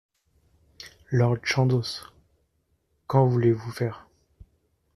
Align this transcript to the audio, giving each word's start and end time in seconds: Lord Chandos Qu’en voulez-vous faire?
Lord 1.11 1.41
Chandos 1.45 2.01
Qu’en 3.05 3.27
voulez-vous 3.27 3.69
faire? 3.71 4.07